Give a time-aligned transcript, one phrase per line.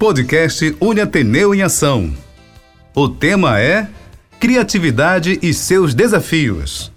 [0.00, 2.10] Podcast Uniateneu em Ação.
[2.94, 3.86] O tema é
[4.40, 6.90] Criatividade e seus desafios.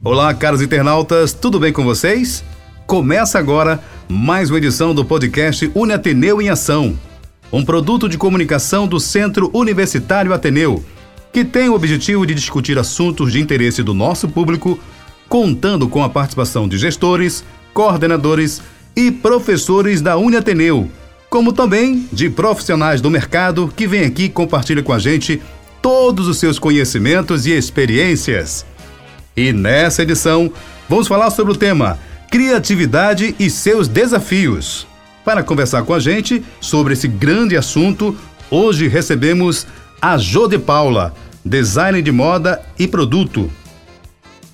[0.00, 2.44] Olá, caros internautas, tudo bem com vocês?
[2.86, 6.96] Começa agora mais uma edição do podcast Uniateneu em Ação,
[7.52, 10.84] um produto de comunicação do Centro Universitário Ateneu,
[11.32, 14.78] que tem o objetivo de discutir assuntos de interesse do nosso público,
[15.28, 18.62] contando com a participação de gestores, coordenadores
[18.96, 20.90] e professores da Uniateneu,
[21.28, 25.42] como também de profissionais do mercado que vêm aqui e compartilham com a gente
[25.82, 28.64] todos os seus conhecimentos e experiências.
[29.36, 30.52] E nessa edição,
[30.88, 31.98] vamos falar sobre o tema
[32.30, 34.86] Criatividade e seus desafios.
[35.24, 38.16] Para conversar com a gente sobre esse grande assunto,
[38.50, 39.66] hoje recebemos
[40.00, 41.14] a Jô de Paula,
[41.44, 43.50] designer de moda e produto.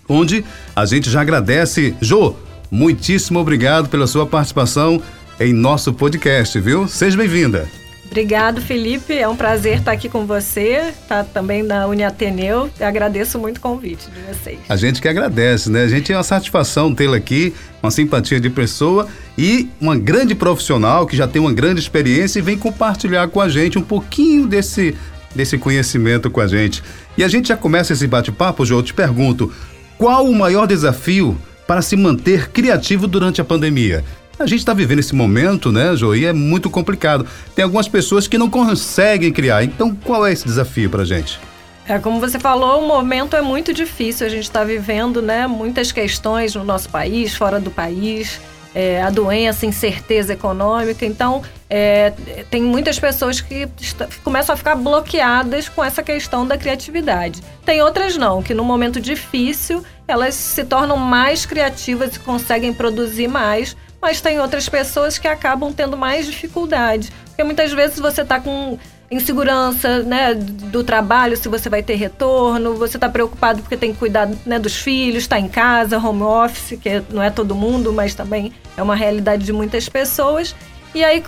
[0.09, 0.45] Onde
[0.75, 1.95] a gente já agradece.
[2.01, 2.35] Jô,
[2.70, 5.02] muitíssimo obrigado pela sua participação
[5.38, 6.87] em nosso podcast, viu?
[6.87, 7.68] Seja bem-vinda.
[8.10, 9.15] Obrigado, Felipe.
[9.15, 12.68] É um prazer estar aqui com você, tá também na Uniateneu.
[12.79, 14.59] Eu agradeço muito o convite de vocês.
[14.68, 15.85] A gente que agradece, né?
[15.85, 19.07] A gente é uma satisfação tê-la aqui, uma simpatia de pessoa
[19.38, 23.48] e uma grande profissional que já tem uma grande experiência e vem compartilhar com a
[23.48, 24.96] gente um pouquinho desse,
[25.32, 26.82] desse conhecimento com a gente.
[27.16, 29.52] E a gente já começa esse bate-papo, João, eu te pergunto,
[29.96, 31.38] qual o maior desafio
[31.71, 34.04] para se manter criativo durante a pandemia?
[34.40, 36.16] A gente está vivendo esse momento, né, Jô?
[36.16, 37.24] E é muito complicado.
[37.54, 39.63] Tem algumas pessoas que não conseguem criar.
[39.63, 41.38] Então, qual é esse desafio para a gente?
[41.87, 44.26] É, como você falou, o momento é muito difícil.
[44.26, 48.41] A gente está vivendo né, muitas questões no nosso país, fora do país.
[48.74, 51.04] É, a doença, incerteza econômica.
[51.04, 52.13] Então, é,
[52.51, 53.68] tem muitas pessoas que
[54.23, 57.43] começam a ficar bloqueadas com essa questão da criatividade.
[57.65, 63.29] Tem outras não, que no momento difícil elas se tornam mais criativas e conseguem produzir
[63.29, 67.12] mais, mas tem outras pessoas que acabam tendo mais dificuldade.
[67.26, 68.78] Porque muitas vezes você está com
[69.11, 73.98] insegurança né, do trabalho, se você vai ter retorno, você está preocupado porque tem que
[73.98, 78.15] cuidar né, dos filhos, está em casa, home office, que não é todo mundo, mas
[78.15, 80.54] também é uma realidade de muitas pessoas.
[80.94, 81.25] E aí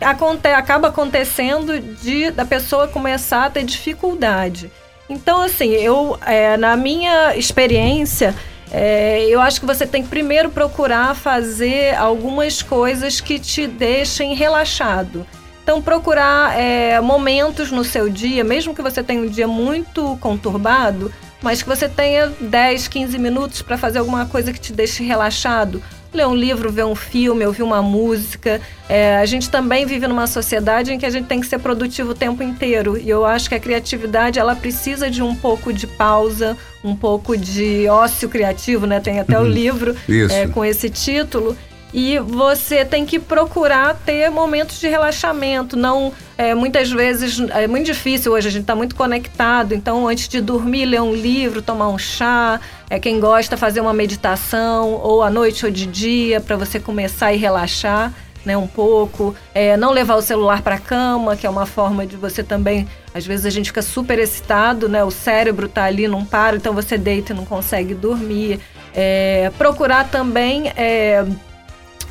[0.00, 4.70] aconte acaba acontecendo de da pessoa começar a ter dificuldade.
[5.08, 8.34] Então, assim, eu, é, na minha experiência,
[8.70, 14.34] é, eu acho que você tem que primeiro procurar fazer algumas coisas que te deixem
[14.34, 15.26] relaxado.
[15.68, 21.12] Então, procurar é, momentos no seu dia, mesmo que você tenha um dia muito conturbado,
[21.42, 25.82] mas que você tenha 10, 15 minutos para fazer alguma coisa que te deixe relaxado
[26.12, 28.60] ler um livro, ver um filme, ouvir uma música.
[28.88, 32.12] É, a gente também vive numa sociedade em que a gente tem que ser produtivo
[32.12, 32.98] o tempo inteiro.
[32.98, 37.36] E eu acho que a criatividade ela precisa de um pouco de pausa, um pouco
[37.36, 39.00] de ócio criativo, né?
[39.00, 39.44] Tem até uhum.
[39.44, 39.94] o livro
[40.30, 41.56] é, com esse título.
[41.92, 47.86] E você tem que procurar ter momentos de relaxamento, não é, muitas vezes é muito
[47.86, 51.88] difícil hoje, a gente está muito conectado, então antes de dormir, ler um livro, tomar
[51.88, 52.60] um chá,
[52.90, 57.32] é quem gosta fazer uma meditação, ou à noite ou de dia, para você começar
[57.32, 58.12] e relaxar.
[58.44, 62.06] Né, um pouco, é, não levar o celular para a cama, que é uma forma
[62.06, 66.08] de você também, às vezes a gente fica super excitado, né, o cérebro está ali,
[66.08, 68.60] não para, então você deita e não consegue dormir.
[68.94, 71.26] É, procurar também é,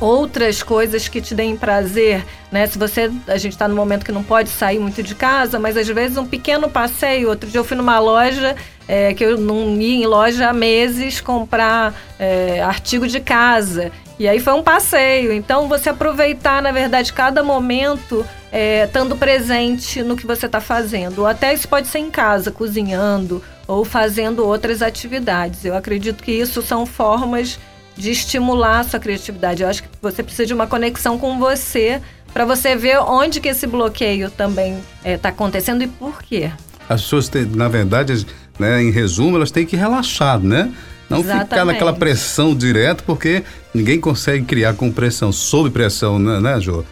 [0.00, 2.66] outras coisas que te deem prazer, né?
[2.66, 5.76] Se você, a gente está no momento que não pode sair muito de casa, mas
[5.76, 7.28] às vezes um pequeno passeio.
[7.28, 11.20] Outro dia eu fui numa loja é, que eu não ia em loja há meses
[11.20, 13.90] comprar é, artigo de casa.
[14.18, 15.32] E aí foi um passeio.
[15.32, 21.20] Então você aproveitar, na verdade, cada momento é, estando presente no que você está fazendo.
[21.20, 25.64] Ou até isso pode ser em casa, cozinhando ou fazendo outras atividades.
[25.64, 27.58] Eu acredito que isso são formas
[27.98, 29.62] de estimular a sua criatividade.
[29.62, 32.00] Eu acho que você precisa de uma conexão com você
[32.32, 36.50] para você ver onde que esse bloqueio também está eh, é, acontecendo e por quê.
[36.88, 38.24] As pessoas, têm, na verdade,
[38.58, 40.72] né, em resumo, elas têm que relaxar, né?
[41.10, 41.48] Não Exatamente.
[41.48, 43.42] ficar naquela pressão direto, porque
[43.74, 46.84] ninguém consegue criar com pressão, sob pressão, né, né Jô?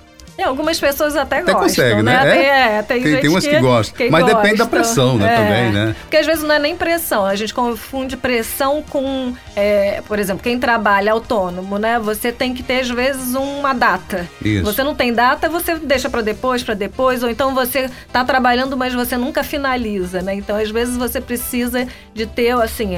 [0.46, 2.24] Algumas pessoas até, até gostam, consegue, né?
[2.24, 2.38] né?
[2.38, 4.10] É, é, tem, tem, tem umas que, que gostam.
[4.10, 4.36] Mas gosta.
[4.36, 5.32] depende da pressão, né?
[5.32, 5.36] É.
[5.36, 5.96] Também, né?
[6.00, 7.24] Porque às vezes não é nem pressão.
[7.24, 11.98] A gente confunde pressão com, é, por exemplo, quem trabalha autônomo, né?
[11.98, 14.28] Você tem que ter, às vezes, uma data.
[14.42, 14.64] Isso.
[14.64, 17.22] Você não tem data, você deixa para depois, para depois.
[17.22, 20.34] Ou então você tá trabalhando, mas você nunca finaliza, né?
[20.34, 22.96] Então, às vezes, você precisa de ter, assim,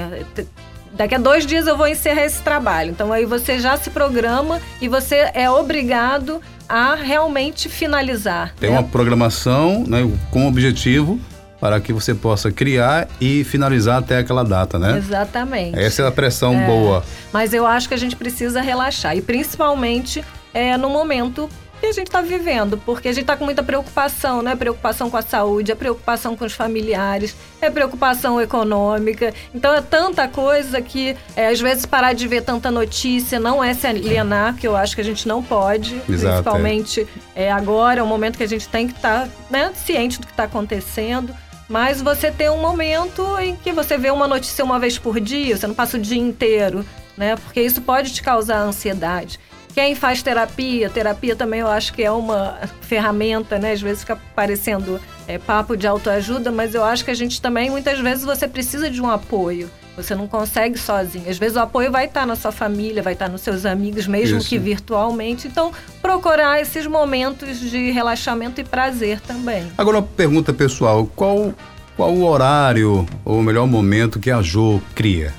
[0.98, 2.90] daqui a dois dias eu vou encerrar esse trabalho.
[2.90, 8.52] Então aí você já se programa e você é obrigado a realmente finalizar.
[8.60, 8.78] Tem né?
[8.78, 10.00] uma programação né,
[10.30, 11.18] com objetivo
[11.60, 14.96] para que você possa criar e finalizar até aquela data, né?
[14.98, 15.78] Exatamente.
[15.78, 17.02] Essa é a pressão é, boa.
[17.32, 21.48] Mas eu acho que a gente precisa relaxar e principalmente é, no momento
[21.78, 24.56] que a gente está vivendo, porque a gente está com muita preocupação, né?
[24.56, 29.32] Preocupação com a saúde, é preocupação com os familiares, é preocupação econômica.
[29.54, 33.74] Então é tanta coisa que é, às vezes parar de ver tanta notícia não é
[33.74, 36.12] se alienar, que eu acho que a gente não pode, Exato, é.
[36.12, 37.44] principalmente é.
[37.44, 37.52] é.
[37.52, 40.32] agora, é o momento que a gente tem que estar tá, né, ciente do que
[40.32, 41.34] está acontecendo.
[41.68, 45.54] Mas você tem um momento em que você vê uma notícia uma vez por dia,
[45.54, 46.82] você não passa o dia inteiro,
[47.14, 47.36] né?
[47.36, 49.38] Porque isso pode te causar ansiedade.
[49.74, 53.72] Quem faz terapia, terapia também eu acho que é uma ferramenta, né?
[53.72, 57.70] Às vezes fica parecendo é, papo de autoajuda, mas eu acho que a gente também,
[57.70, 59.70] muitas vezes, você precisa de um apoio.
[59.96, 61.28] Você não consegue sozinho.
[61.28, 64.38] Às vezes o apoio vai estar na sua família, vai estar nos seus amigos, mesmo
[64.38, 64.48] Isso.
[64.48, 65.48] que virtualmente.
[65.48, 69.66] Então, procurar esses momentos de relaxamento e prazer também.
[69.76, 71.52] Agora, uma pergunta pessoal: qual,
[71.96, 75.34] qual o horário, ou o melhor momento que a Jo cria?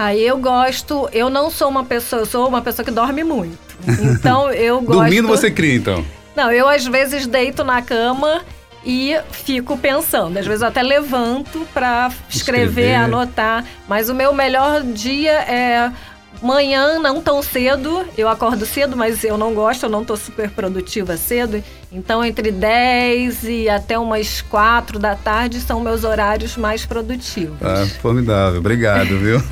[0.00, 3.58] Aí eu gosto, eu não sou uma pessoa, eu sou uma pessoa que dorme muito.
[4.00, 4.98] Então eu gosto.
[4.98, 6.02] Dormindo você cria, então?
[6.34, 8.40] Não, eu às vezes deito na cama
[8.82, 10.38] e fico pensando.
[10.38, 13.62] Às vezes eu até levanto para escrever, escrever, anotar.
[13.86, 15.92] Mas o meu melhor dia é
[16.42, 20.48] Manhã, não tão cedo, eu acordo cedo, mas eu não gosto, eu não tô super
[20.50, 21.62] produtiva cedo.
[21.92, 27.58] Então, entre 10 e até umas 4 da tarde são meus horários mais produtivos.
[27.60, 29.42] Ah, formidável, obrigado, viu?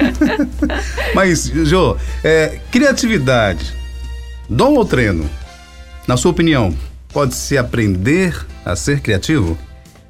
[1.15, 3.75] mas, Jô, é, criatividade,
[4.49, 5.29] dom ou treino?
[6.07, 6.75] Na sua opinião,
[7.13, 9.59] pode-se aprender a ser criativo?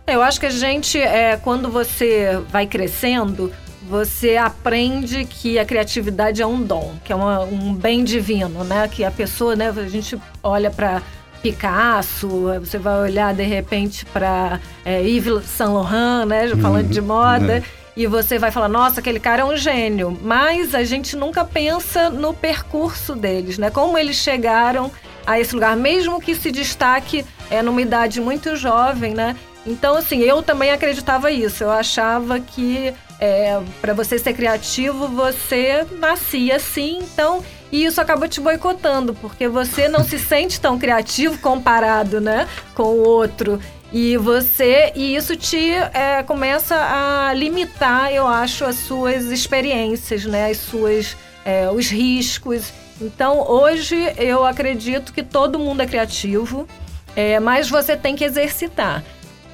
[0.06, 3.52] Eu acho que a gente, é, quando você vai crescendo,
[3.88, 8.86] você aprende que a criatividade é um dom, que é uma, um bem divino, né?
[8.86, 9.72] Que a pessoa, né?
[9.74, 11.02] A gente olha para
[11.42, 12.28] Picasso,
[12.60, 16.48] você vai olhar de repente para é, Yves Saint Laurent, né?
[16.60, 17.54] Falando uhum, de moda.
[17.54, 17.62] Uhum.
[17.96, 20.16] E você vai falar, nossa, aquele cara é um gênio.
[20.22, 23.70] Mas a gente nunca pensa no percurso deles, né?
[23.70, 24.90] Como eles chegaram
[25.26, 29.34] a esse lugar, mesmo que se destaque é, numa idade muito jovem, né?
[29.66, 31.64] Então, assim, eu também acreditava isso.
[31.64, 37.42] Eu achava que é, para você ser criativo, você nascia assim, então.
[37.70, 42.84] E isso acaba te boicotando, porque você não se sente tão criativo comparado, né, com
[42.84, 43.60] o outro.
[43.92, 50.50] E você e isso te é, começa a limitar, eu acho, as suas experiências, né,
[50.50, 52.72] as suas é, os riscos.
[53.00, 56.68] Então, hoje eu acredito que todo mundo é criativo,
[57.16, 59.02] é, mas você tem que exercitar.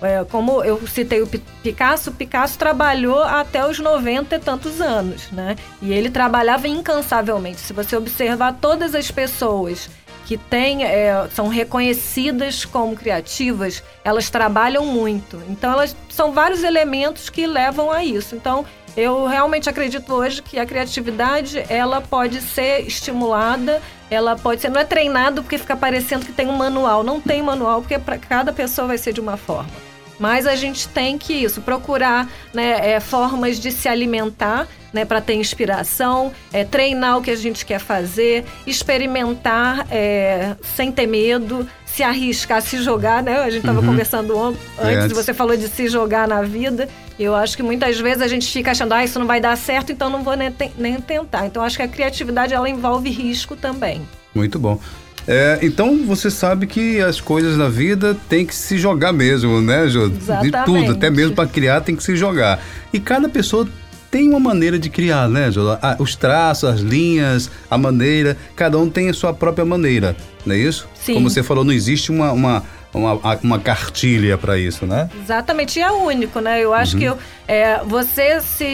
[0.04, 1.26] É, como eu citei o
[1.62, 5.56] Picasso, Picasso trabalhou até os 90 e tantos anos, né?
[5.80, 7.60] E ele trabalhava incansavelmente.
[7.60, 9.88] Se você observar todas as pessoas
[10.24, 15.42] que têm, é, são reconhecidas como criativas, elas trabalham muito.
[15.48, 18.34] Então, elas são vários elementos que levam a isso.
[18.34, 18.64] Então,
[18.96, 24.80] eu realmente acredito hoje que a criatividade ela pode ser estimulada, ela pode ser não
[24.80, 28.52] é treinado porque fica parecendo que tem um manual, não tem manual porque para cada
[28.52, 29.93] pessoa vai ser de uma forma.
[30.18, 35.20] Mas a gente tem que isso, procurar né, é, formas de se alimentar né, para
[35.20, 41.68] ter inspiração, é, treinar o que a gente quer fazer, experimentar é, sem ter medo,
[41.84, 43.38] se arriscar, se jogar, né?
[43.38, 43.86] A gente estava uhum.
[43.86, 45.14] conversando antes, é.
[45.14, 46.88] você falou de se jogar na vida.
[47.18, 49.92] Eu acho que muitas vezes a gente fica achando, ah, isso não vai dar certo,
[49.92, 51.46] então não vou nem, nem tentar.
[51.46, 54.02] Então acho que a criatividade ela envolve risco também.
[54.34, 54.80] Muito bom.
[55.26, 59.88] É, então você sabe que as coisas da vida tem que se jogar mesmo, né,
[59.88, 60.06] Jô?
[60.06, 60.52] Exatamente.
[60.52, 62.62] De tudo, até mesmo para criar tem que se jogar.
[62.92, 63.66] E cada pessoa
[64.10, 65.62] tem uma maneira de criar, né, Jô?
[65.98, 70.14] Os traços, as linhas, a maneira, cada um tem a sua própria maneira,
[70.44, 70.86] não é isso?
[70.94, 71.14] Sim.
[71.14, 72.62] Como você falou, não existe uma, uma
[72.94, 75.10] uma, uma cartilha para isso, né?
[75.20, 76.62] Exatamente, e é único, né?
[76.62, 77.00] Eu acho uhum.
[77.00, 78.66] que eu, é, você se.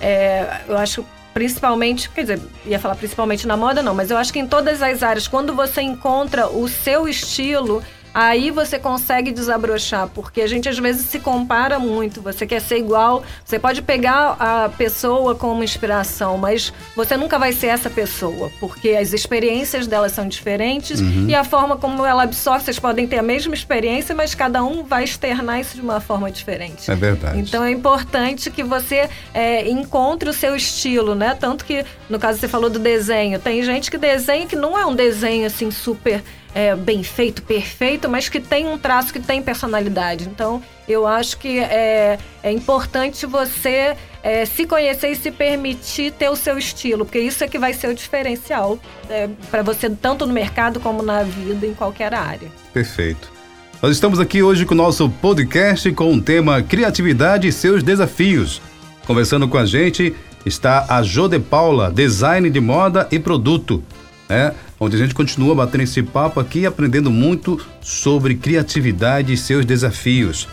[0.00, 4.32] É, eu acho principalmente, quer dizer, ia falar principalmente na moda não, mas eu acho
[4.32, 7.82] que em todas as áreas, quando você encontra o seu estilo,
[8.14, 12.78] aí você consegue desabrochar, porque a gente às vezes se compara muito, você quer ser
[12.78, 18.50] igual, você pode pegar a pessoa como inspiração, mas você nunca vai ser essa pessoa,
[18.60, 21.26] porque as experiências delas são diferentes uhum.
[21.28, 24.82] e a forma como ela absorve, vocês podem ter a mesma experiência, mas cada um
[24.82, 26.90] vai externar isso de uma forma diferente.
[26.90, 27.38] É verdade.
[27.38, 31.36] Então é importante que você é, encontre o seu estilo, né?
[31.38, 34.84] Tanto que, no caso, você falou do desenho, tem gente que desenha que não é
[34.84, 36.22] um desenho assim super
[36.54, 40.28] é, bem feito, perfeito, mas que tem um traço que tem personalidade.
[40.28, 46.28] Então, eu acho que é, é importante você é, se conhecer e se permitir ter
[46.28, 48.78] o seu estilo, porque isso é que vai ser o diferencial
[49.08, 52.48] é, para você, tanto no mercado como na vida, em qualquer área.
[52.72, 53.32] Perfeito.
[53.80, 58.62] Nós estamos aqui hoje com o nosso podcast com o tema Criatividade e seus desafios.
[59.06, 60.14] Conversando com a gente
[60.46, 63.82] está a Jô de Paula, design de moda e produto.
[64.28, 64.54] né?
[64.84, 70.48] Onde a gente continua batendo esse papo aqui, aprendendo muito sobre criatividade e seus desafios.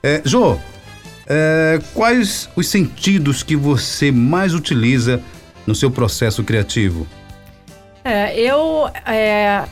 [0.00, 0.56] É, Jô,
[1.26, 5.20] é, quais os sentidos que você mais utiliza
[5.66, 7.04] no seu processo criativo?
[8.04, 9.64] É, eu é,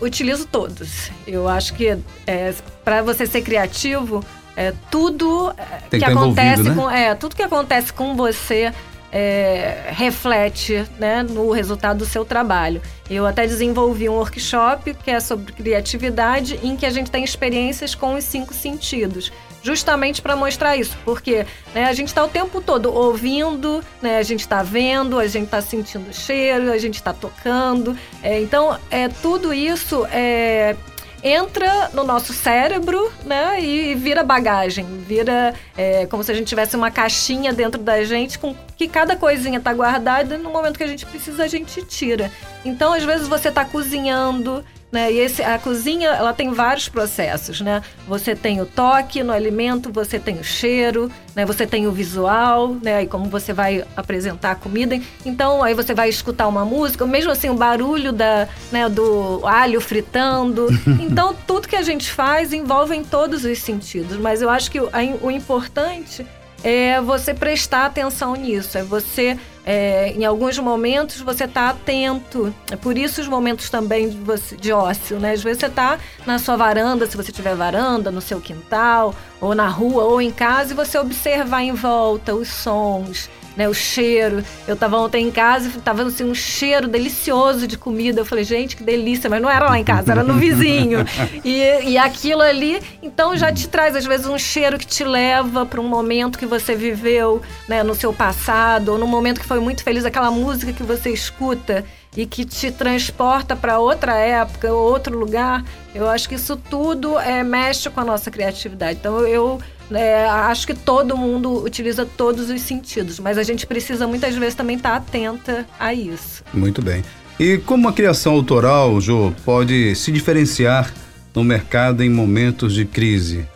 [0.00, 1.10] utilizo todos.
[1.26, 4.24] Eu acho que é, para você ser criativo,
[4.56, 5.54] é, tudo
[5.90, 6.74] que, que acontece né?
[6.74, 8.72] com é tudo que acontece com você
[9.12, 12.80] é, reflete né, no resultado do seu trabalho.
[13.08, 17.94] Eu até desenvolvi um workshop que é sobre criatividade, em que a gente tem experiências
[17.94, 22.60] com os cinco sentidos justamente para mostrar isso, porque né, a gente está o tempo
[22.60, 27.12] todo ouvindo, né, a gente está vendo, a gente está sentindo cheiro, a gente está
[27.12, 27.96] tocando.
[28.22, 30.76] É, então, é, tudo isso é,
[31.22, 33.62] entra no nosso cérebro, né?
[33.62, 38.38] E vira bagagem, vira é, como se a gente tivesse uma caixinha dentro da gente
[38.38, 41.82] com que cada coisinha está guardada e no momento que a gente precisa a gente
[41.84, 42.30] tira.
[42.64, 45.12] Então, às vezes você está cozinhando né?
[45.12, 47.82] E esse, a cozinha ela tem vários processos, né?
[48.08, 51.44] Você tem o toque no alimento, você tem o cheiro, né?
[51.44, 53.04] Você tem o visual, né?
[53.04, 54.98] E como você vai apresentar a comida.
[55.24, 59.80] Então aí você vai escutar uma música, mesmo assim o barulho da, né, do alho
[59.80, 60.68] fritando.
[61.00, 64.16] Então tudo que a gente faz envolve em todos os sentidos.
[64.16, 64.90] Mas eu acho que o,
[65.22, 66.26] o importante
[66.62, 72.54] é você prestar atenção nisso, é você é, em alguns momentos você está atento.
[72.70, 75.32] É por isso os momentos também de, você, de ócio, né?
[75.32, 79.54] Às vezes você está na sua varanda, se você tiver varanda, no seu quintal, ou
[79.54, 84.42] na rua, ou em casa, e você observar em volta os sons, né, o cheiro.
[84.66, 88.20] Eu estava ontem em casa e estava assim, um cheiro delicioso de comida.
[88.20, 91.04] Eu falei, gente, que delícia, mas não era lá em casa, era no vizinho.
[91.44, 95.66] e, e aquilo ali, então já te traz, às vezes, um cheiro que te leva
[95.66, 99.60] para um momento que você viveu né, no seu passado, ou num momento que foi
[99.60, 101.84] muito feliz, aquela música que você escuta
[102.16, 105.64] e que te transporta para outra época, outro lugar.
[105.94, 108.98] Eu acho que isso tudo é, mexe com a nossa criatividade.
[108.98, 109.60] Então eu
[109.92, 114.54] é, acho que todo mundo utiliza todos os sentidos, mas a gente precisa muitas vezes
[114.54, 116.42] também estar tá atenta a isso.
[116.52, 117.04] Muito bem.
[117.38, 120.92] E como a criação autoral, Jo, pode se diferenciar
[121.34, 123.48] no mercado em momentos de crise?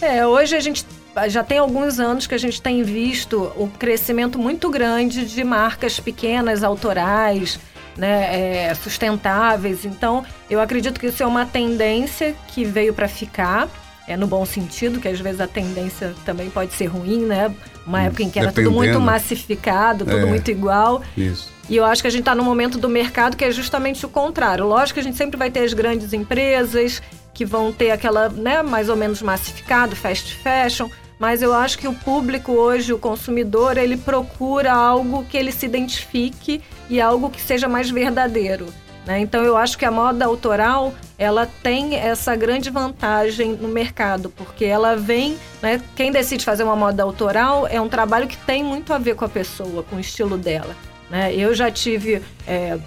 [0.00, 0.84] É, hoje a gente
[1.28, 6.00] já tem alguns anos que a gente tem visto o crescimento muito grande de marcas
[6.00, 7.58] pequenas, autorais,
[7.96, 9.84] né, é, sustentáveis.
[9.84, 13.68] Então, eu acredito que isso é uma tendência que veio para ficar
[14.06, 17.54] é, no bom sentido, que às vezes a tendência também pode ser ruim, né?
[17.86, 21.02] Uma hum, época em que era tudo muito massificado, tudo é, muito igual.
[21.16, 21.50] Isso.
[21.68, 24.08] E eu acho que a gente está num momento do mercado que é justamente o
[24.08, 24.66] contrário.
[24.66, 27.00] Lógico que a gente sempre vai ter as grandes empresas
[27.32, 31.88] que vão ter aquela, né, mais ou menos massificado, fast fashion, mas eu acho que
[31.88, 37.40] o público hoje, o consumidor, ele procura algo que ele se identifique e algo que
[37.40, 38.66] seja mais verdadeiro.
[39.06, 39.20] Né?
[39.20, 44.64] Então eu acho que a moda autoral ela tem essa grande vantagem no mercado, porque
[44.64, 45.80] ela vem, né?
[45.96, 49.24] quem decide fazer uma moda autoral é um trabalho que tem muito a ver com
[49.24, 50.74] a pessoa, com o estilo dela.
[51.10, 51.34] Né?
[51.34, 52.78] Eu já tive é,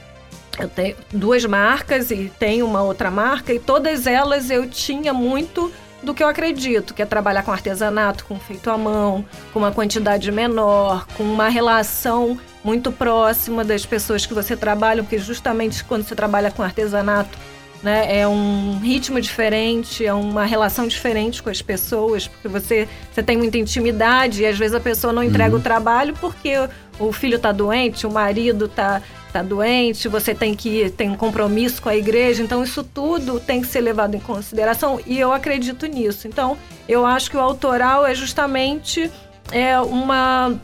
[0.59, 5.71] eu tenho duas marcas e tenho uma outra marca e todas elas eu tinha muito
[6.01, 9.71] do que eu acredito, que é trabalhar com artesanato, com feito à mão, com uma
[9.71, 16.03] quantidade menor, com uma relação muito próxima das pessoas que você trabalha, porque justamente quando
[16.03, 17.37] você trabalha com artesanato,
[17.83, 23.21] né, é um ritmo diferente, é uma relação diferente com as pessoas, porque você, você
[23.21, 25.59] tem muita intimidade e às vezes a pessoa não entrega uhum.
[25.59, 26.55] o trabalho porque
[26.97, 28.99] o filho está doente, o marido está
[29.31, 33.61] tá doente, você tem que tem um compromisso com a igreja, então isso tudo tem
[33.61, 36.27] que ser levado em consideração e eu acredito nisso.
[36.27, 36.57] Então,
[36.89, 39.11] eu acho que o autoral é justamente
[39.51, 40.59] é uma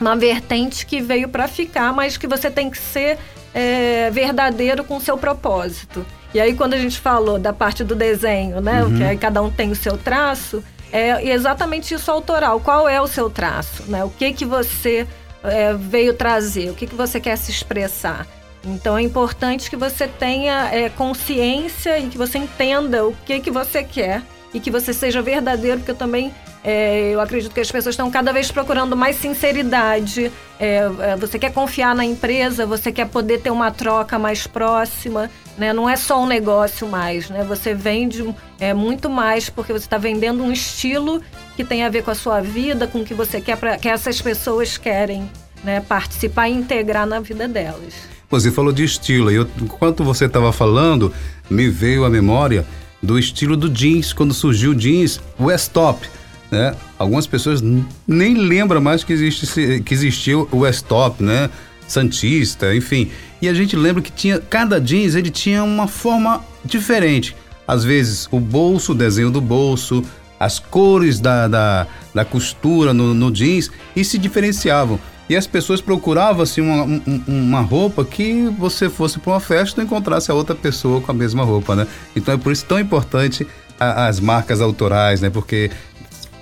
[0.00, 3.18] uma vertente que veio para ficar, mas que você tem que ser
[3.54, 6.04] é, verdadeiro com o seu propósito.
[6.32, 8.82] E aí, quando a gente falou da parte do desenho, né?
[8.82, 8.96] Uhum.
[8.96, 12.60] Que aí cada um tem o seu traço, é exatamente isso autoral.
[12.60, 13.82] Qual é o seu traço?
[13.88, 14.04] Né?
[14.04, 15.06] O que que você
[15.42, 16.70] é, veio trazer?
[16.70, 18.26] O que, que você quer se expressar?
[18.64, 23.50] Então é importante que você tenha é, consciência e que você entenda o que, que
[23.50, 24.22] você quer
[24.54, 26.32] e que você seja verdadeiro, porque eu também
[26.64, 30.32] é, eu acredito que as pessoas estão cada vez procurando mais sinceridade.
[30.58, 35.30] É, é, você quer confiar na empresa, você quer poder ter uma troca mais próxima.
[35.58, 35.74] Né?
[35.74, 37.44] Não é só um negócio mais, né?
[37.44, 41.20] Você vende é, muito mais porque você está vendendo um estilo
[41.54, 43.88] que tem a ver com a sua vida, com o que você quer, pra, que
[43.88, 45.30] essas pessoas querem
[45.62, 45.80] né?
[45.80, 47.92] participar e integrar na vida delas.
[48.30, 51.12] Você falou de estilo, e enquanto você estava falando,
[51.48, 52.66] me veio a memória
[53.02, 56.08] do estilo do jeans, quando surgiu o jeans West Top
[56.54, 56.74] né?
[56.98, 57.62] Algumas pessoas
[58.06, 61.50] nem lembram mais que, existe, que existiu o West Top, né?
[61.86, 63.10] Santista, enfim.
[63.42, 67.36] E a gente lembra que tinha cada jeans ele tinha uma forma diferente.
[67.68, 70.02] Às vezes o bolso, o desenho do bolso,
[70.38, 74.98] as cores da, da, da costura no, no, jeans e se diferenciavam.
[75.28, 76.84] E as pessoas procuravam assim, uma,
[77.26, 81.14] uma roupa que você fosse para uma festa e encontrasse a outra pessoa com a
[81.14, 81.86] mesma roupa, né?
[82.14, 83.46] Então é por isso tão importante
[83.80, 85.30] a, as marcas autorais, né?
[85.30, 85.70] Porque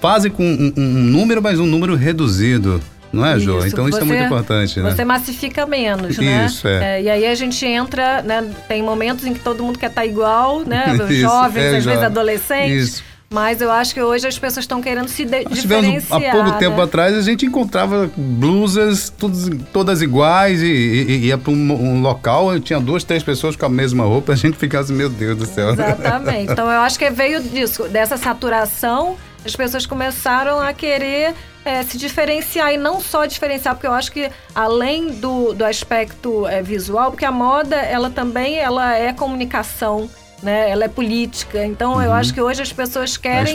[0.02, 2.82] fazem com um, um número, mas um número reduzido.
[3.12, 3.64] Não é, Jô?
[3.64, 4.90] Então isso é muito importante, né?
[4.90, 6.46] Você massifica menos, né?
[6.46, 6.98] Isso, é.
[6.98, 7.02] é.
[7.02, 8.50] E aí a gente entra, né?
[8.66, 10.96] Tem momentos em que todo mundo quer estar tá igual, né?
[10.98, 12.88] Os jovens, é, às vezes adolescentes.
[12.88, 13.12] Isso.
[13.32, 16.22] Mas eu acho que hoje as pessoas estão querendo se de Nós diferenciar.
[16.22, 16.56] Há pouco né?
[16.58, 21.72] tempo atrás a gente encontrava blusas todas, todas iguais e, e, e ia para um,
[21.72, 25.08] um, local, tinha duas, três pessoas com a mesma roupa, a gente ficava assim, meu
[25.08, 25.70] Deus do céu.
[25.70, 26.52] Exatamente.
[26.52, 31.34] Então eu acho que veio disso, dessa saturação, as pessoas começaram a querer
[31.64, 36.46] é, se diferenciar e não só diferenciar, porque eu acho que além do, do aspecto
[36.46, 40.08] é, visual, porque a moda ela também ela é comunicação
[40.42, 40.68] né?
[40.68, 41.64] Ela é política.
[41.64, 42.02] Então uhum.
[42.02, 43.54] eu acho que hoje as pessoas querem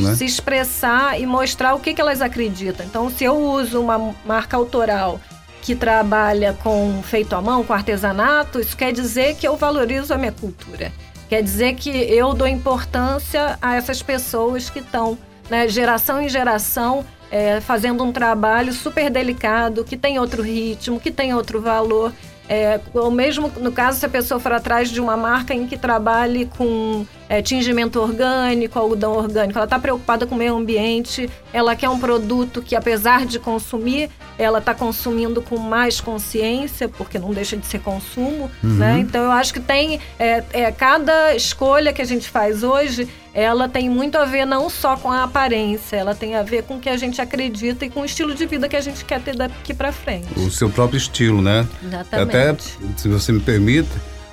[0.00, 0.14] né?
[0.16, 2.86] se expressar e mostrar o que, que elas acreditam.
[2.86, 5.20] Então, se eu uso uma marca autoral
[5.60, 10.18] que trabalha com feito à mão, com artesanato, isso quer dizer que eu valorizo a
[10.18, 10.90] minha cultura.
[11.32, 15.16] Quer dizer que eu dou importância a essas pessoas que estão,
[15.48, 21.10] né, geração em geração, é, fazendo um trabalho super delicado, que tem outro ritmo, que
[21.10, 22.12] tem outro valor.
[22.46, 25.78] É, ou mesmo no caso se a pessoa for atrás de uma marca em que
[25.78, 31.74] trabalhe com é, tingimento orgânico, algodão orgânico, ela está preocupada com o meio ambiente, ela
[31.74, 37.30] quer um produto que apesar de consumir, ela está consumindo com mais consciência, porque não
[37.30, 38.74] deixa de ser consumo, uhum.
[38.74, 38.98] né?
[38.98, 43.66] Então eu acho que tem é, é, cada escolha que a gente faz hoje ela
[43.66, 46.80] tem muito a ver não só com a aparência, ela tem a ver com o
[46.80, 49.34] que a gente acredita e com o estilo de vida que a gente quer ter
[49.34, 50.28] daqui para frente.
[50.36, 51.66] O seu próprio estilo, né?
[51.82, 52.36] Exatamente.
[52.36, 52.56] Até,
[52.98, 53.88] se você me permite,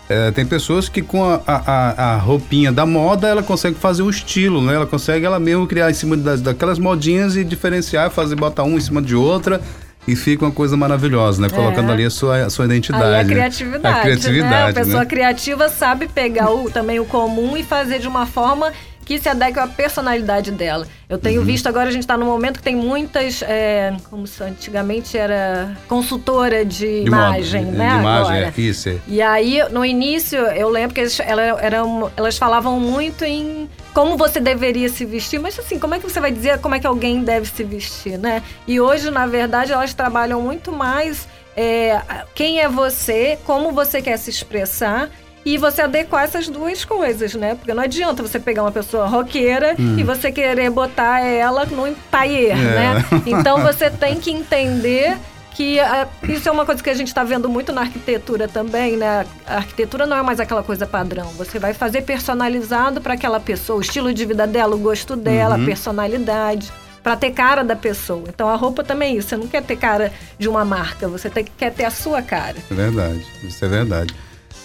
[0.10, 4.10] é, tem pessoas que com a, a, a, roupinha da moda ela consegue fazer um
[4.10, 4.74] estilo, né?
[4.74, 8.76] Ela consegue ela mesmo criar em cima das, daquelas modinhas e diferenciar, fazer botar um
[8.76, 9.62] em cima de outra
[10.08, 11.48] e fica uma coisa maravilhosa, né?
[11.48, 11.94] Colocando é.
[11.94, 13.06] ali a sua, a sua identidade.
[13.06, 13.84] Aí a criatividade.
[13.84, 14.00] Né?
[14.00, 14.50] A criatividade.
[14.50, 14.70] Né?
[14.70, 15.06] A pessoa né?
[15.06, 18.74] criativa sabe pegar o, também o comum e fazer de uma forma
[19.10, 20.86] que se adequa à personalidade dela.
[21.10, 21.46] Eu tenho uhum.
[21.48, 25.76] visto agora, a gente está num momento que tem muitas, é, como se antigamente era
[25.88, 27.90] consultora de, de imagem, modo, né?
[27.90, 28.54] De imagem, agora.
[28.56, 28.90] é, isso.
[28.90, 28.98] É.
[29.08, 34.16] E aí, no início, eu lembro que eles, elas, eram, elas falavam muito em como
[34.16, 36.86] você deveria se vestir, mas assim, como é que você vai dizer como é que
[36.86, 38.44] alguém deve se vestir, né?
[38.68, 42.00] E hoje, na verdade, elas trabalham muito mais é,
[42.36, 45.10] quem é você, como você quer se expressar
[45.46, 47.56] e você adequar essas duas coisas, né?
[47.56, 49.98] Porque não adianta você pegar uma pessoa roqueira hum.
[49.98, 52.56] e você querer botar ela no tailleur, é.
[52.56, 53.06] né?
[53.26, 55.18] Então você tem que entender
[55.60, 58.96] que a, isso é uma coisa que a gente está vendo muito na arquitetura também,
[58.96, 59.26] né?
[59.46, 61.28] A arquitetura não é mais aquela coisa padrão.
[61.38, 65.58] Você vai fazer personalizado para aquela pessoa, o estilo de vida dela, o gosto dela,
[65.58, 65.64] uhum.
[65.64, 66.72] a personalidade
[67.04, 68.24] para ter cara da pessoa.
[68.28, 69.30] Então a roupa também é isso.
[69.30, 72.58] Você não quer ter cara de uma marca, você tem, quer ter a sua cara.
[72.72, 74.14] É verdade, isso é verdade.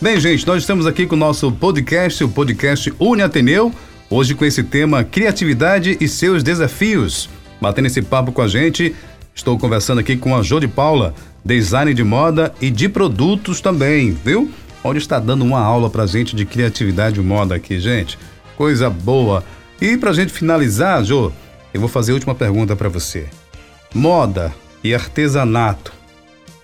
[0.00, 3.72] Bem, gente, nós estamos aqui com o nosso podcast, o podcast Uni Ateneu,
[4.11, 7.30] hoje com esse tema Criatividade e seus desafios.
[7.61, 8.94] Batendo esse papo com a gente,
[9.35, 14.11] estou conversando aqui com a Jô de Paula, design de moda e de produtos também,
[14.11, 14.50] viu?
[14.83, 18.18] Onde está dando uma aula pra gente de criatividade e moda aqui, gente.
[18.57, 19.44] Coisa boa.
[19.80, 21.33] E pra gente finalizar, Jô,
[21.72, 23.26] eu vou fazer a última pergunta para você.
[23.94, 24.52] Moda
[24.83, 25.92] e artesanato.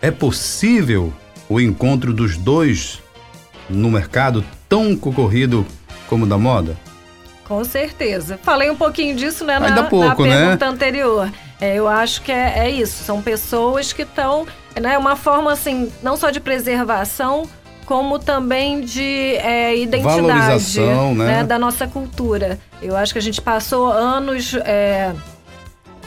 [0.03, 1.13] É possível
[1.49, 3.01] o encontro dos dois
[3.71, 5.67] no mercado tão concorrido
[6.09, 6.77] como o da moda?
[7.45, 8.39] Com certeza.
[8.43, 10.37] Falei um pouquinho disso né, na, pouco, na né?
[10.41, 10.73] pergunta né?
[10.73, 11.33] anterior.
[11.61, 13.03] É, eu acho que é, é, isso.
[13.03, 14.47] São pessoas que estão.
[14.81, 17.49] Né, uma forma, assim, não só de preservação,
[17.85, 21.27] como também de é, identidade Valorização, né?
[21.27, 21.45] né?
[21.45, 22.57] da nossa cultura.
[22.81, 24.55] Eu acho que a gente passou anos.
[24.55, 25.13] É,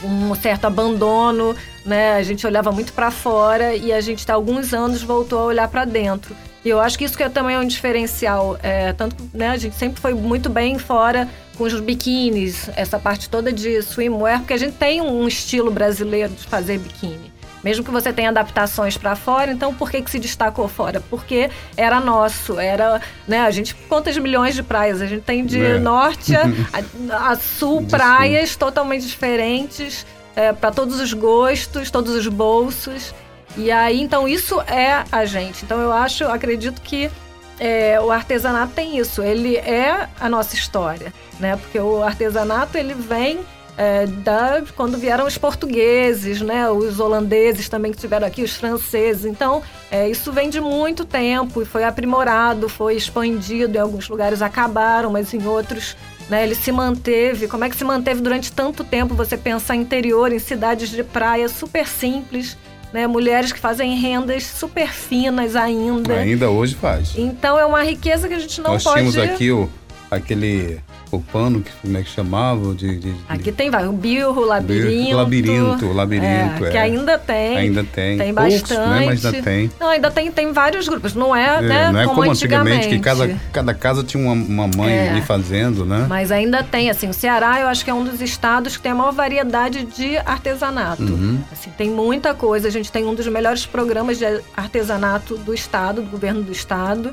[0.02, 2.14] um certo abandono, né?
[2.14, 5.68] A gente olhava muito para fora e a gente, há alguns anos, voltou a olhar
[5.68, 6.34] para dentro.
[6.64, 8.58] E eu acho que isso que é também um diferencial.
[8.62, 13.28] É, tanto, né, a gente sempre foi muito bem fora com os biquínis, essa parte
[13.28, 17.32] toda de swimwear, porque a gente tem um estilo brasileiro de fazer biquíni.
[17.62, 21.00] Mesmo que você tenha adaptações para fora, então por que, que se destacou fora?
[21.08, 25.64] Porque era nosso, era, né, a gente quantas milhões de praias, a gente tem de
[25.64, 25.78] é.
[25.78, 30.04] norte a, a sul praias totalmente diferentes,
[30.36, 33.14] é, para todos os gostos, todos os bolsos.
[33.56, 35.64] E aí, então, isso é a gente.
[35.64, 37.10] Então, eu acho, acredito que
[37.58, 39.22] é, o artesanato tem isso.
[39.22, 41.56] Ele é a nossa história, né?
[41.56, 43.40] Porque o artesanato, ele vem
[43.76, 49.24] é, da, quando vieram os portugueses, né, os holandeses também que estiveram aqui, os franceses.
[49.24, 53.76] Então, é, isso vem de muito tempo e foi aprimorado, foi expandido.
[53.76, 55.96] Em alguns lugares acabaram, mas em outros
[56.28, 57.48] né, ele se manteve.
[57.48, 59.14] Como é que se manteve durante tanto tempo?
[59.14, 62.56] Você pensar interior, em cidades de praia super simples.
[62.94, 66.14] Né, mulheres que fazem rendas super finas ainda.
[66.14, 67.12] Ainda hoje faz.
[67.18, 69.02] Então é uma riqueza que a gente não Nós pode.
[69.02, 69.68] Nós tínhamos aqui o,
[70.08, 70.78] aquele
[71.16, 72.74] o pano, que, como é que chamava?
[72.74, 75.16] De, de, Aqui tem vai, o birro, o labirinto.
[75.16, 76.64] Labirinto, labirinto.
[76.64, 76.70] É, é.
[76.70, 77.56] Que ainda tem.
[77.56, 78.18] Ainda tem.
[78.18, 78.88] Tem Poucos, bastante.
[78.88, 79.70] Né, mas ainda tem.
[79.78, 81.14] Não, ainda tem, tem vários grupos.
[81.14, 82.88] Não é, é né, não é como, como antigamente.
[82.88, 85.10] que cada, cada casa tinha uma, uma mãe É.
[85.10, 86.06] ali fazendo, né?
[86.08, 88.92] Mas ainda tem, assim, o Ceará eu acho que é um dos estados que tem
[88.92, 91.02] a maior variedade de artesanato.
[91.02, 91.40] Uhum.
[91.52, 92.68] Assim, tem muita coisa.
[92.68, 94.24] A gente tem um dos melhores programas de
[94.56, 97.12] artesanato do estado, do governo do estado.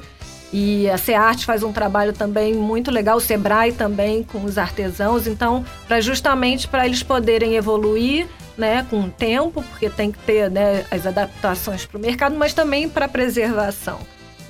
[0.54, 5.26] E a SEARTE faz um trabalho também muito legal, o SEBRAE também com os artesãos.
[5.28, 10.52] Então, para justamente para eles poderem evoluir né, com o tempo, porque tem que ter
[10.52, 14.00] né, as adaptações para o mercado, mas também para preservação.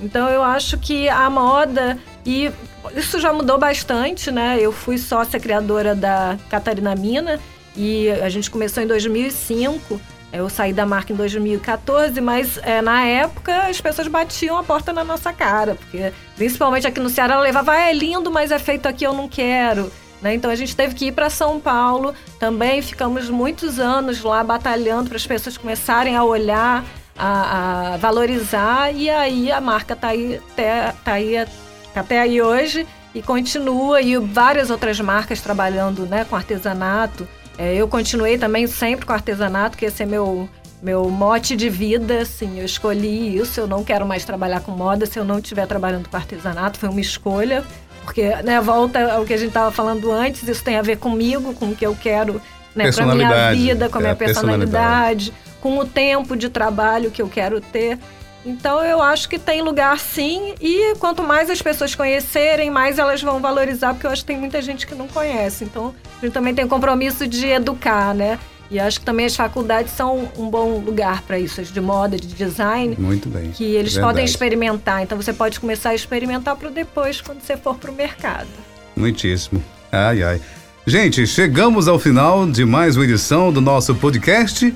[0.00, 2.50] Então, eu acho que a moda, e
[2.96, 4.58] isso já mudou bastante, né?
[4.60, 7.38] Eu fui sócia criadora da Catarina Mina
[7.76, 10.00] e a gente começou em 2005.
[10.32, 14.90] Eu saí da marca em 2014, mas é, na época as pessoas batiam a porta
[14.90, 18.58] na nossa cara, porque principalmente aqui no Ceará ela levava, ah, é lindo, mas é
[18.58, 19.92] feito aqui, eu não quero.
[20.22, 20.34] Né?
[20.34, 25.08] Então a gente teve que ir para São Paulo, também ficamos muitos anos lá batalhando
[25.08, 26.82] para as pessoas começarem a olhar,
[27.18, 31.46] a, a, valorizar, e aí a marca está aí, até, tá aí
[31.94, 37.28] até aí hoje e continua, e várias outras marcas trabalhando né, com artesanato.
[37.62, 40.48] É, eu continuei também sempre com artesanato, que esse é meu,
[40.82, 45.06] meu mote de vida, assim, eu escolhi isso, eu não quero mais trabalhar com moda
[45.06, 47.62] se eu não estiver trabalhando com artesanato, foi uma escolha,
[48.02, 51.54] porque, né, volta ao que a gente estava falando antes, isso tem a ver comigo,
[51.54, 52.42] com o que eu quero,
[52.74, 57.12] né, para minha vida, com a minha é, personalidade, personalidade, com o tempo de trabalho
[57.12, 57.96] que eu quero ter.
[58.44, 63.22] Então eu acho que tem lugar sim, e quanto mais as pessoas conhecerem, mais elas
[63.22, 65.64] vão valorizar, porque eu acho que tem muita gente que não conhece.
[65.64, 68.38] Então a gente também tem o compromisso de educar, né?
[68.68, 72.16] E acho que também as faculdades são um bom lugar para isso, as de moda,
[72.16, 72.96] de design.
[72.98, 73.50] Muito bem.
[73.50, 74.12] Que eles Verdade.
[74.12, 75.02] podem experimentar.
[75.02, 78.48] Então você pode começar a experimentar para depois, quando você for para o mercado.
[78.96, 79.62] Muitíssimo.
[79.92, 80.40] Ai, ai.
[80.86, 84.74] Gente, chegamos ao final de mais uma edição do nosso podcast.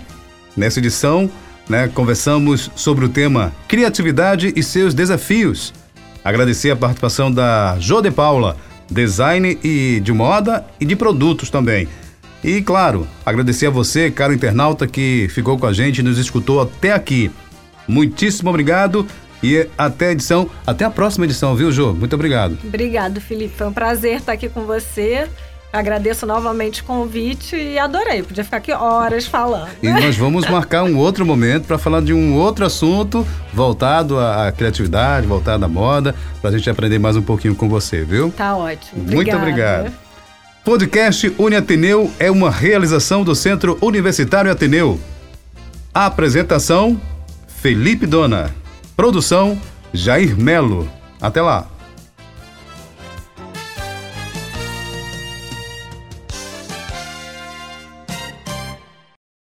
[0.54, 1.30] Nessa edição,
[1.68, 5.72] né, conversamos sobre o tema criatividade e seus desafios.
[6.24, 8.56] Agradecer a participação da Jô de Paula,
[8.90, 11.88] design e de moda e de produtos também.
[12.42, 16.60] E claro, agradecer a você, caro internauta, que ficou com a gente e nos escutou
[16.60, 17.30] até aqui.
[17.88, 19.06] Muitíssimo obrigado
[19.42, 21.92] e até a edição, até a próxima edição, viu, Jô?
[21.92, 22.58] Muito obrigado.
[22.64, 23.56] Obrigado, Felipe.
[23.56, 25.28] Foi um prazer estar aqui com você.
[25.72, 28.22] Agradeço novamente o convite e adorei.
[28.22, 29.68] Podia ficar aqui horas falando.
[29.82, 34.50] E nós vamos marcar um outro momento para falar de um outro assunto voltado à
[34.52, 38.32] criatividade, voltado à moda, para a gente aprender mais um pouquinho com você, viu?
[38.34, 39.02] Tá ótimo.
[39.02, 39.38] Muito Obrigada.
[39.42, 39.92] obrigado.
[40.64, 44.98] Podcast UniAteneu é uma realização do Centro Universitário Ateneu.
[45.94, 47.00] Apresentação:
[47.46, 48.54] Felipe Dona.
[48.96, 49.60] Produção:
[49.92, 50.88] Jair Melo.
[51.20, 51.68] Até lá.